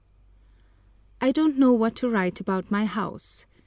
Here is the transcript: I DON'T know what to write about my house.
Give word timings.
I 1.21 1.31
DON'T 1.31 1.59
know 1.59 1.73
what 1.73 1.95
to 1.97 2.09
write 2.09 2.39
about 2.39 2.71
my 2.71 2.85
house. 2.85 3.45